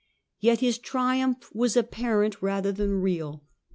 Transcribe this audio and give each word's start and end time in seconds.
Yet 0.39 0.61
his 0.61 0.79
triumph 0.79 1.53
was 1.53 1.77
apparent 1.77 2.41
rather 2.41 2.71
than 2.71 3.01
real. 3.01 3.43